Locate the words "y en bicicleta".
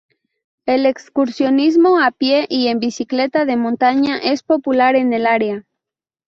2.49-3.45